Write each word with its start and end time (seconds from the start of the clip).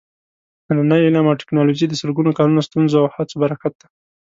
نننی 0.77 1.01
علم 1.07 1.25
او 1.29 1.37
ټېکنالوجي 1.41 1.85
د 1.87 1.93
سلګونو 2.01 2.35
کالونو 2.37 2.65
ستونزو 2.67 2.95
او 3.03 3.07
هڅو 3.15 3.35
برکت 3.43 3.73
دی. 3.79 3.87